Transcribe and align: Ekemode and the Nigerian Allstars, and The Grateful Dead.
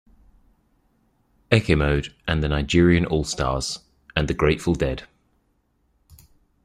Ekemode 1.51 2.11
and 2.27 2.41
the 2.41 2.47
Nigerian 2.47 3.05
Allstars, 3.05 3.83
and 4.15 4.27
The 4.27 4.33
Grateful 4.33 4.73
Dead. 4.73 5.03